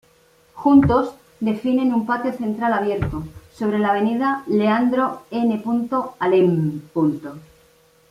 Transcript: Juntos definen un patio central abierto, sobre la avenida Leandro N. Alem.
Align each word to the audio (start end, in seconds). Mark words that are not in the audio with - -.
Juntos 0.61 1.11
definen 1.39 1.93
un 1.93 2.07
patio 2.07 2.33
central 2.33 2.73
abierto, 2.73 3.21
sobre 3.53 3.77
la 3.77 3.91
avenida 3.91 4.43
Leandro 4.47 5.27
N. 5.29 5.63
Alem. 6.17 6.81